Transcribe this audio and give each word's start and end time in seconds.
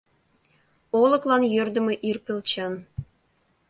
Олыклан 1.01 1.43
йӧрдымӧ— 1.55 1.95
ирпелчан 2.09 2.73